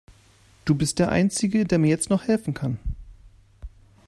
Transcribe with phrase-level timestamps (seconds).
[0.65, 2.79] Du bist der einzige, der mir jetzt noch helfen kann.